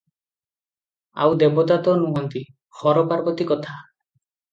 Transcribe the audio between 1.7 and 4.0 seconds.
ତ ନୁହନ୍ତି; ହର ପାର୍ବତୀ କଥା।